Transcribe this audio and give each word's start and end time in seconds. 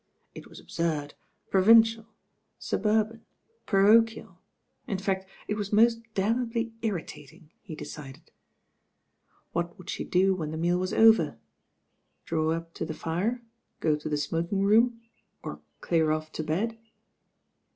It 0.33 0.47
was 0.47 0.59
absurd, 0.59 1.13
provin 1.51 1.83
cial, 1.83 2.07
suburbrn, 2.59 3.21
parochial, 3.67 4.39
in 4.87 4.97
fact 4.97 5.27
it 5.47 5.53
was 5.53 5.71
most 5.71 6.01
damnably 6.15 6.73
irritating, 6.81 7.51
he 7.61 7.75
decided. 7.75 8.31
What 9.51 9.77
would 9.77 9.91
she 9.91 10.03
do 10.03 10.33
when 10.33 10.49
the 10.49 10.57
med 10.57 10.77
was 10.77 10.91
over? 10.91 11.37
Draw 12.25 12.49
up 12.49 12.73
to 12.73 12.85
the 12.87 12.95
fire, 12.95 13.43
go 13.79 13.95
to 13.95 14.09
the 14.09 14.17
smoking 14.17 14.63
room, 14.63 15.01
or 15.43 15.61
clear 15.81 16.09
off 16.09 16.31
to 16.31 16.43
bed? 16.43 16.79